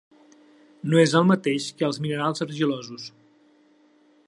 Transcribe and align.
No 0.93 1.01
és 1.01 1.13
el 1.19 1.27
mateix 1.33 1.67
que 1.81 1.87
els 1.89 2.01
minerals 2.07 2.45
argilosos. 2.47 3.07